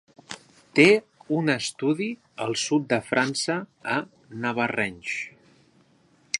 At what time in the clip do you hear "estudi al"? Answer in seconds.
1.55-2.57